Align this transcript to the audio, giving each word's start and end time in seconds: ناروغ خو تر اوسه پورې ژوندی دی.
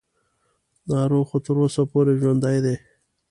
ناروغ 0.89 1.25
خو 1.29 1.37
تر 1.45 1.55
اوسه 1.63 1.81
پورې 1.91 2.13
ژوندی 2.21 2.57
دی. 2.65 2.75